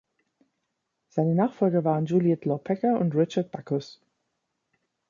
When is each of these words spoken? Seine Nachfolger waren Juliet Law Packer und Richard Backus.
Seine 1.09 1.35
Nachfolger 1.35 1.83
waren 1.83 2.07
Juliet 2.07 2.45
Law 2.45 2.57
Packer 2.57 2.99
und 2.99 3.13
Richard 3.13 3.51
Backus. 3.51 4.01